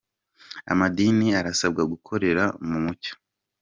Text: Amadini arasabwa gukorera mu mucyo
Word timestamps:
Amadini 0.71 1.27
arasabwa 1.39 1.81
gukorera 1.91 2.43
mu 2.67 2.77
mucyo 2.83 3.13